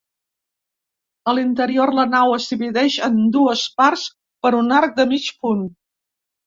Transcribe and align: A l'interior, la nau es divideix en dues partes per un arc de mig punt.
A 1.31 1.35
l'interior, 1.39 1.93
la 1.99 2.07
nau 2.15 2.33
es 2.39 2.49
divideix 2.55 2.97
en 3.11 3.23
dues 3.39 3.69
partes 3.83 4.09
per 4.47 4.55
un 4.65 4.77
arc 4.83 5.01
de 5.03 5.11
mig 5.15 5.35
punt. 5.45 5.65